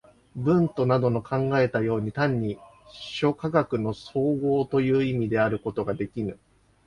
[0.35, 2.57] ヴントなどの考えたように、単に
[2.91, 6.39] 諸科学の綜合という意味であることができぬ。